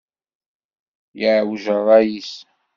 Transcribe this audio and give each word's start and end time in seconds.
Yeɛwej 1.19 1.63
rray-is. 1.77 2.33